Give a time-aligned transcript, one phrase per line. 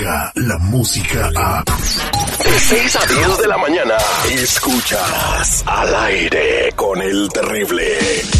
[0.00, 1.64] llega la música a...
[1.64, 3.96] De 6 a 10 de la mañana,
[4.30, 8.39] escuchas al aire con el terrible.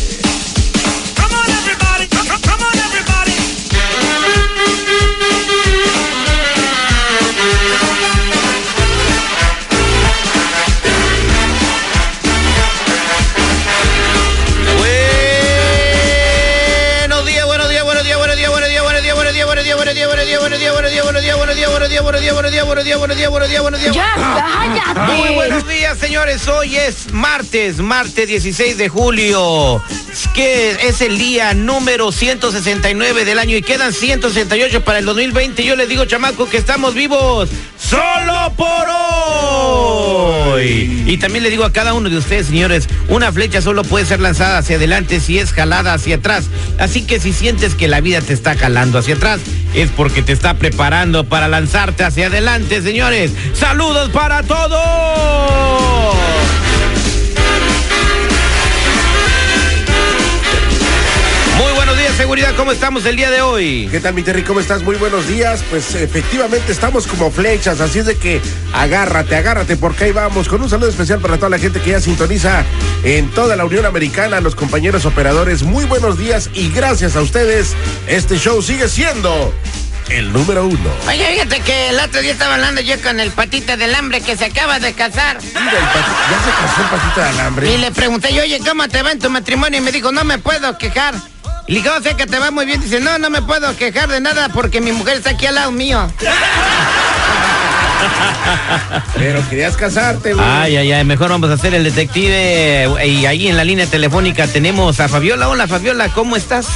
[25.07, 26.47] Muy buenos días, señores.
[26.49, 29.83] Hoy es martes, martes 16 de julio,
[30.35, 35.65] que es el día número 169 del año y quedan 168 para el 2020.
[35.65, 37.49] Yo les digo, chamaco, que estamos vivos
[37.79, 38.87] solo por
[40.55, 41.05] hoy.
[41.07, 44.21] Y también le digo a cada uno de ustedes, señores, una flecha solo puede ser
[44.21, 46.47] lanzada hacia adelante si es jalada hacia atrás.
[46.79, 49.41] Así que si sientes que la vida te está jalando hacia atrás,
[49.75, 53.33] es porque te está preparando para lanzarte hacia adelante, señores.
[53.55, 56.40] Saludos para todos.
[62.21, 62.55] Seguridad.
[62.55, 63.89] ¿Cómo estamos el día de hoy?
[63.91, 64.43] ¿Qué tal, mi Terry?
[64.43, 64.83] ¿Cómo estás?
[64.83, 65.65] Muy buenos días.
[65.71, 68.43] Pues efectivamente estamos como flechas, así es de que
[68.75, 70.47] agárrate, agárrate, porque ahí vamos.
[70.47, 72.63] Con un saludo especial para toda la gente que ya sintoniza
[73.05, 75.63] en toda la Unión Americana, los compañeros operadores.
[75.63, 77.75] Muy buenos días y gracias a ustedes,
[78.07, 79.55] este show sigue siendo
[80.11, 80.91] el número uno.
[81.09, 84.37] Oye, fíjate que el otro día estaba hablando yo con el patita del hambre que
[84.37, 85.39] se acaba de casar.
[85.43, 87.71] Mira, el pati- ya se casó el patita de alambre.
[87.73, 89.79] Y le pregunté yo, oye, ¿cómo te va en tu matrimonio?
[89.79, 91.15] Y me dijo, no me puedo quejar.
[91.71, 92.81] Le dije, "Oh, sé que te va muy bien.
[92.81, 95.71] Dice, no, no me puedo quejar de nada porque mi mujer está aquí al lado
[95.71, 96.11] mío.
[99.15, 100.45] Pero querías casarte, güey.
[100.45, 102.89] Ay, ay, ay, mejor vamos a hacer el detective.
[103.07, 105.49] Y ahí en la línea telefónica tenemos a Fabiola.
[105.49, 106.67] Hola, Fabiola, ¿cómo estás?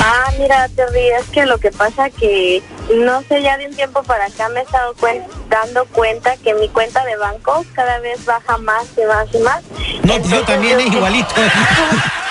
[0.00, 2.60] Ah, mira, Terry, es que lo que pasa que
[2.92, 6.54] no sé, ya de un tiempo para acá me he estado cuen- dando cuenta que
[6.54, 9.62] mi cuenta de banco cada vez baja más y más y más.
[10.02, 11.34] No, yo Entonces, también, yo- es igualito.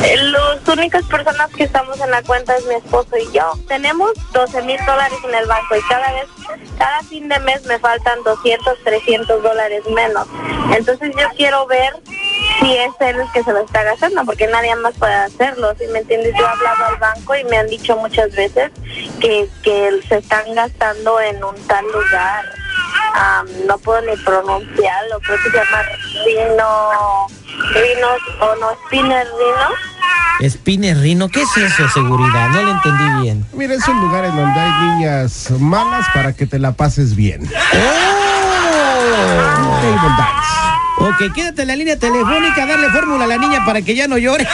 [0.00, 3.52] Las únicas personas que estamos en la cuenta es mi esposo y yo.
[3.68, 6.24] Tenemos 12 mil dólares en el banco y cada vez,
[6.78, 10.26] cada fin de mes me faltan 200, 300 dólares menos.
[10.74, 11.92] Entonces yo quiero ver
[12.60, 15.74] si es él el que se lo está gastando, porque nadie más puede hacerlo.
[15.78, 18.70] Si me entiendes, yo he hablado al banco y me han dicho muchas veces
[19.20, 22.44] que, que se están gastando en un tal lugar.
[23.14, 25.82] Am, no puedo ni pronunciarlo, creo que se llama
[26.24, 27.26] Rino,
[27.74, 28.08] Rino,
[28.40, 29.89] o no, Spinner Rino.
[30.48, 32.48] Spinner Rino, ¿qué es eso, seguridad?
[32.50, 33.44] No lo entendí bien.
[33.52, 37.42] Mira, es un lugar en donde hay niñas malas para que te la pases bien.
[37.74, 38.10] ¡Oh!
[39.80, 40.50] Table dance.
[40.98, 44.18] Ok, quédate en la línea telefónica, darle fórmula a la niña para que ya no
[44.18, 44.46] llore.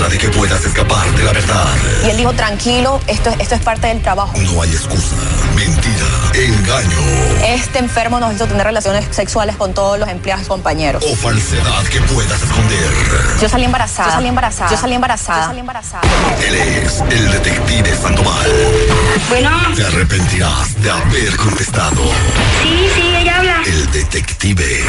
[0.00, 1.66] Manera de que puedas escapar de la verdad.
[2.04, 4.32] Y él dijo, tranquilo, esto, esto es parte del trabajo.
[4.38, 5.16] No hay excusa,
[5.54, 6.96] mentira, engaño
[7.46, 11.04] Este enfermo nos hizo tener relaciones sexuales con todos los empleados y compañeros.
[11.04, 12.90] o falsedad que puedas esconder.
[13.40, 14.08] Yo salí embarazada.
[14.10, 14.70] Yo salí embarazada.
[14.70, 15.40] Yo salí embarazada.
[15.40, 16.02] Yo salí embarazada.
[16.46, 18.50] Él es el detective Sandoval.
[19.28, 22.02] Bueno, Te arrepentirás de haber contestado.
[22.62, 23.56] sí, sí, ella habla.
[23.66, 24.84] El detective.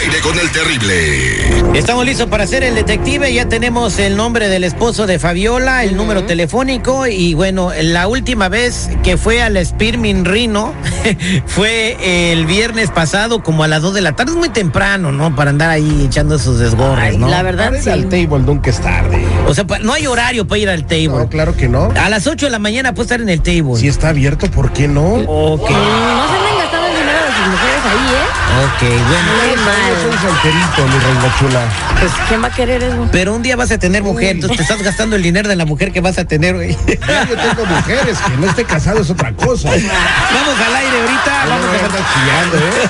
[0.00, 1.78] Aire con el terrible.
[1.78, 3.32] Estamos listos para hacer el detective.
[3.32, 7.06] Ya tenemos el nombre del esposo de Fabiola, el número telefónico.
[7.06, 10.74] Y bueno, la última vez que fue al Spearmint Rino
[11.46, 14.32] fue el viernes pasado, como a las 2 de la tarde.
[14.32, 15.34] Es muy temprano, ¿no?
[15.34, 17.28] Para andar ahí echando sus desgorres, ¿no?
[17.28, 17.90] la verdad, Para ir sí.
[17.90, 19.24] al table nunca es tarde.
[19.46, 21.08] O sea, no hay horario para ir al table.
[21.08, 21.90] No, claro que no.
[21.98, 23.76] A las 8 de la mañana puede estar en el table.
[23.76, 25.14] Si está abierto, ¿por qué no?
[25.26, 28.25] Ok, No se anden gastando el dinero de sus mujeres ahí, ¿eh?
[28.64, 29.32] Ok, bueno.
[29.36, 29.56] Muy Yo
[30.00, 30.18] soy mal.
[30.20, 31.62] solterito, mi reina chula.
[32.00, 33.08] Pues, ¿quién va a querer eso?
[33.12, 35.64] Pero un día vas a tener mujer, entonces te estás gastando el dinero de la
[35.64, 36.76] mujer que vas a tener, güey.
[37.06, 39.68] Ya yo tengo mujeres, que no esté casado es otra cosa.
[39.70, 42.88] Vamos al aire ahorita, No vamos a andas chillando, ¿eh?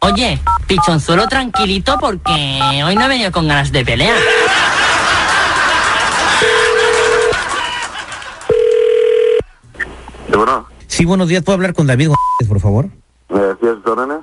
[0.00, 4.16] Oye, pichón, solo tranquilito porque hoy no he venido con ganas de pelear.
[10.94, 12.84] Sí, buenos días, ¿puedo hablar con David González, por favor?
[13.30, 14.18] eh, ¿sí a sus órdenes?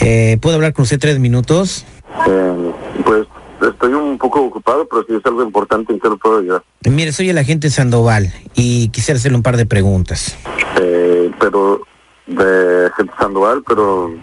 [0.00, 1.84] Eh, ¿Puedo hablar con usted tres minutos?
[2.26, 2.72] Eh,
[3.04, 3.26] pues
[3.60, 6.62] estoy un poco ocupado, pero si es algo importante, ¿en qué lo puedo ayudar?
[6.88, 10.34] Mire, soy el agente Sandoval y quisiera hacerle un par de preguntas.
[10.80, 11.82] Eh, pero
[12.26, 14.14] de gente Sandoval, pero.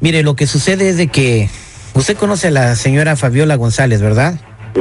[0.00, 1.48] Mire, lo que sucede es de que
[1.94, 4.40] usted conoce a la señora Fabiola González, ¿verdad?
[4.74, 4.80] ¿Sí?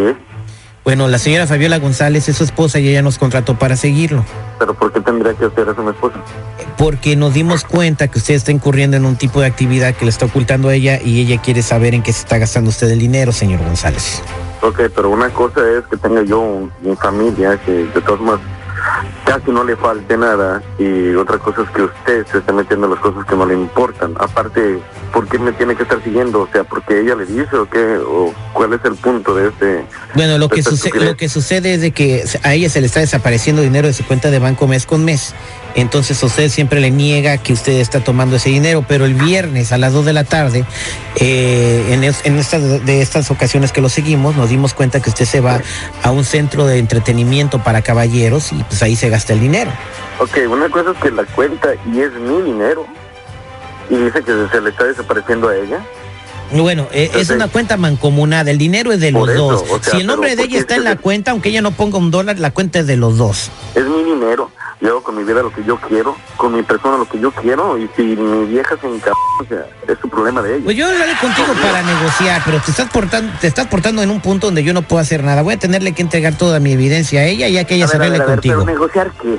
[0.83, 4.25] Bueno, la señora Fabiola González es su esposa y ella nos contrató para seguirlo.
[4.59, 6.15] Pero ¿por qué tendría que hacer eso mi esposa?
[6.77, 10.11] Porque nos dimos cuenta que usted está incurriendo en un tipo de actividad que le
[10.11, 12.99] está ocultando a ella y ella quiere saber en qué se está gastando usted el
[12.99, 14.21] dinero, señor González.
[14.61, 18.41] Ok, pero una cosa es que tenga yo un- mi familia, que de todos modos
[19.33, 22.93] casi no le falte nada, y otra cosa es que usted se esté metiendo en
[22.93, 24.13] las cosas que no le importan.
[24.19, 24.77] Aparte,
[25.11, 26.41] ¿por qué me tiene que estar siguiendo?
[26.41, 27.97] O sea, ¿porque ella le dice o qué?
[27.97, 29.85] ¿O cuál es el punto de este?
[30.13, 32.99] Bueno, lo que, sucede, lo que sucede es de que a ella se le está
[32.99, 35.33] desapareciendo dinero de su cuenta de banco mes con mes.
[35.75, 39.77] Entonces usted siempre le niega que usted está tomando ese dinero, pero el viernes a
[39.77, 40.65] las 2 de la tarde,
[41.15, 45.25] eh, en, es- en de estas ocasiones que lo seguimos, nos dimos cuenta que usted
[45.25, 45.61] se va
[46.03, 49.71] a un centro de entretenimiento para caballeros y pues ahí se gasta el dinero.
[50.19, 52.85] Ok, una cosa es que la cuenta y es mi dinero,
[53.89, 55.79] y dice que se le está desapareciendo a ella.
[56.51, 59.63] Bueno, eh, es una cuenta mancomunada, el dinero es de los eso, dos.
[59.71, 61.71] o sea, si el nombre de ¿por ella está en la cuenta, aunque ella no
[61.71, 63.49] ponga un dólar, la cuenta es de los dos.
[63.73, 64.51] Es mi dinero,
[64.83, 67.31] yo hago con mi vida lo que yo quiero, con mi persona lo que yo
[67.31, 70.65] quiero, y si mi vieja se encanta, o sea, es su problema de ella.
[70.65, 74.19] Pues yo hablaré contigo para negociar, pero te estás portando, te estás portando en un
[74.19, 75.41] punto donde yo no puedo hacer nada.
[75.41, 77.97] Voy a tenerle que entregar toda mi evidencia a ella ya que ella A se
[77.97, 78.55] ver, a ver, arregle a ver, contigo.
[78.65, 79.37] pero negociar qué?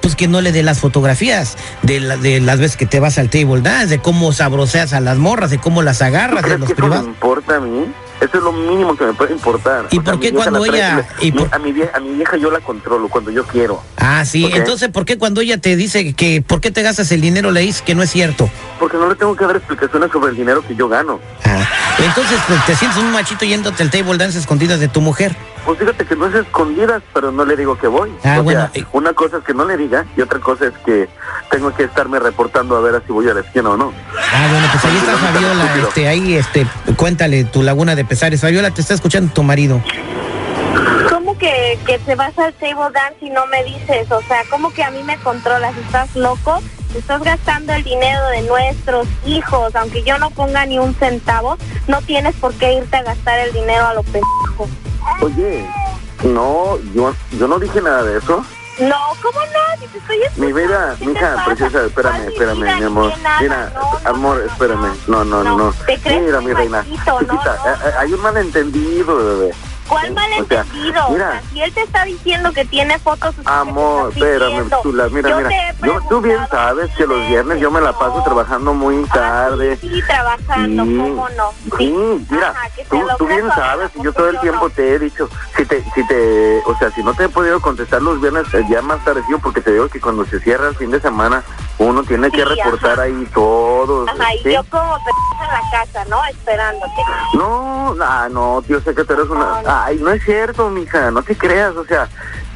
[0.00, 3.18] Pues que no le dé las fotografías de, la- de las veces que te vas
[3.18, 6.58] al table dance, de cómo sabroseas a las morras, de cómo las ¿Tú agarras de
[6.58, 7.06] los que eso me privados.
[7.06, 7.86] importa a mí?
[8.20, 9.86] Eso es lo mínimo que me puede importar.
[9.90, 12.36] ¿Y O por qué cuando ella- y mi- por- a, mi vieja, a mi vieja
[12.38, 13.82] yo la controlo cuando yo quiero.
[13.98, 14.50] Ah, sí.
[14.54, 17.60] Entonces, ¿por qué cuando ella te dice que por qué te gastas el dinero le
[17.60, 18.48] dices que no es cierto?
[18.80, 21.20] Porque no le tengo que dar explicaciones sobre el dinero que yo gano.
[21.44, 21.62] Ah,
[21.98, 25.36] entonces pues, te sientes un machito yéndote al table dance escondidas de tu mujer.
[25.66, 28.12] Pues fíjate que no es escondidas, pero no le digo que voy.
[28.24, 30.72] Ah, o bueno, sea, una cosa es que no le diga y otra cosa es
[30.84, 31.08] que
[31.50, 33.92] tengo que estarme reportando a ver si voy a la esquina o no.
[34.38, 36.66] Ah, bueno, pues ahí está Fabiola, este, ahí, este,
[36.96, 38.42] cuéntale tu laguna de pesares.
[38.42, 39.82] Fabiola, te está escuchando tu marido.
[41.08, 44.10] ¿Cómo que, que te vas al table dance y no me dices?
[44.12, 45.74] O sea, ¿cómo que a mí me controlas?
[45.78, 46.60] ¿Estás loco?
[46.94, 51.56] Estás gastando el dinero de nuestros hijos, aunque yo no ponga ni un centavo,
[51.88, 54.68] no tienes por qué irte a gastar el dinero a lo pendejo.
[55.22, 55.64] Oye,
[56.24, 58.44] no, yo, yo no dije nada de eso.
[58.78, 59.80] No, ¿cómo no?
[59.80, 61.44] Si te estoy Mi vida, escuchando, ¿qué mi hija pasa?
[61.46, 63.18] preciosa, espérame, ¿Cuál espérame, vida mi amor.
[63.22, 63.40] nada?
[63.40, 64.80] Mira, No, amor, no, espérame.
[65.06, 65.72] No, no, no, No, no.
[65.86, 66.84] ¿te crees Mira, mi reina.
[66.84, 69.54] Chiquita, eh, eh, hay un malentendido, bebé.
[69.88, 70.92] ¿Cuál O malentendido?
[70.94, 71.30] sea, O mira.
[71.30, 75.30] sea, si él te está diciendo que tiene fotos, ¿qué te Amor, espérame, chula, mira,
[75.30, 75.50] Yo mira.
[75.82, 79.76] Yo, tú bien sabes que los viernes yo me la paso trabajando muy Ah, tarde.
[79.76, 81.50] sí, sí, trabajando, Sí, ¿cómo no?
[81.78, 84.70] Sí, mira, Ajá, tú, tú bien sabes, y yo todo el tiempo no.
[84.70, 88.02] te he dicho, si te, si te, o sea, si no te he podido contestar
[88.02, 91.00] los viernes, ya más tardecillo, porque te digo que cuando se cierra el fin de
[91.00, 91.42] semana,
[91.78, 93.02] uno tiene que Sí, reportar ajá.
[93.02, 94.06] ahí todo.
[94.08, 94.52] Ajá, y ¿sí?
[94.52, 96.24] yo como en la casa, ¿no?
[96.24, 97.02] Esperándote.
[97.34, 99.62] No, ah, no, tío, sé que tú eres una...
[99.62, 99.82] No.
[99.84, 102.08] Ay, no es cierto, mija, no te creas, o sea,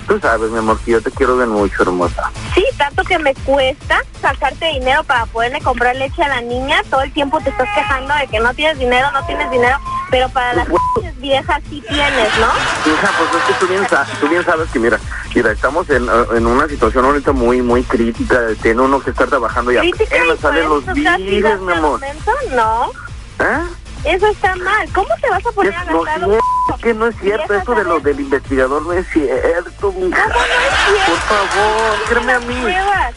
[0.09, 2.31] tú sabes, mi amor, que yo te quiero de mucho, hermosa.
[2.55, 6.83] Sí, tanto que me cuesta sacarte dinero para poderle comprar leche a la niña.
[6.91, 9.79] Todo el tiempo te estás quejando de que no tienes dinero, no tienes dinero,
[10.11, 12.47] pero para las pinches viejas sí tienes, ¿no?
[12.93, 13.87] Hija, pues es que tú bien,
[14.21, 14.99] tú bien sabes que, mira,
[15.35, 19.29] mira, estamos en, eh, en una situación ahorita muy, muy crítica, tiene uno que estar
[19.29, 22.01] trabajando y Crítica y apenas por salen los tirando mi amor.
[22.01, 22.91] momento, No,
[23.39, 23.61] ¿Eh?
[24.05, 24.89] eso está mal.
[24.93, 26.41] ¿Cómo te vas a poner Es, a no gastar cierto,
[26.75, 30.23] es que no es cierto, eso de lo del investigador no es cierto, mija.
[30.25, 31.11] ¿Cómo no es cierto?
[31.11, 32.61] Por favor, créeme a mí.
[32.63, 33.15] Pruebas.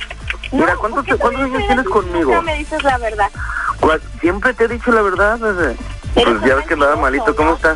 [0.51, 2.41] Mira, No, ¿cuántos ¿por qué te- cuántos tú años tienes conmigo?
[2.43, 3.29] me dices la verdad.
[4.21, 5.75] Siempre te he dicho la verdad, bebé.
[6.13, 7.55] Pues ya ves que mentiroso, malito, ¿cómo ¿no?
[7.55, 7.75] está?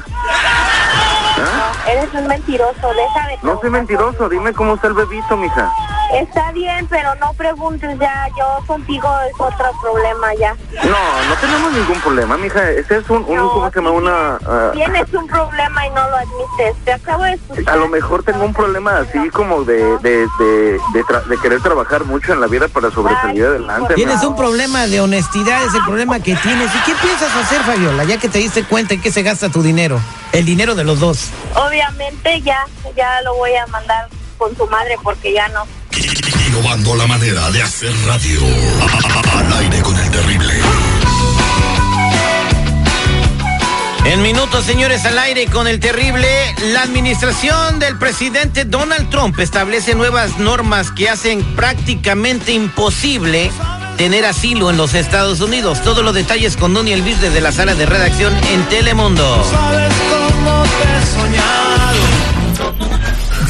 [1.39, 1.73] ¿Ah?
[1.89, 5.71] Eres un mentiroso, deja de No soy mentiroso, dime cómo está el bebito, mija.
[6.13, 10.55] Está bien, pero no preguntes ya, yo contigo es otro problema ya.
[10.85, 12.69] No, no tenemos ningún problema, mija.
[12.71, 13.91] Ese es un, un No, ¿cómo se llama?
[13.91, 14.39] Una...
[14.47, 16.75] ah, Tienes un problema y no lo admites.
[16.85, 17.73] Te acabo de escuchar.
[17.73, 21.61] a lo mejor tengo un problema así como de, de, de, de, tra- de querer
[21.61, 23.93] trabajar mucho en la vida para sobresalir Ay, adelante.
[23.95, 26.73] Tienes un problema de honestidad, es el problema que tienes.
[26.73, 29.61] ¿Y qué piensas hacer, Fabiola, ya que te diste cuenta en qué se gasta tu
[29.61, 29.99] dinero?
[30.31, 31.29] El dinero de los dos.
[31.55, 35.63] Obviamente ya, ya lo voy a mandar con su madre porque ya no.
[36.47, 38.39] Innovando la manera de hacer radio.
[39.35, 40.53] Al aire con el terrible.
[44.05, 46.27] En minutos, señores, al aire con el terrible,
[46.71, 53.51] la administración del presidente Donald Trump establece nuevas normas que hacen prácticamente imposible
[53.97, 55.81] tener asilo en los Estados Unidos.
[55.81, 59.43] Todos los detalles con Donny Elvis desde la sala de redacción en Telemundo.
[59.51, 62.16] Sabes cómo te he soñado.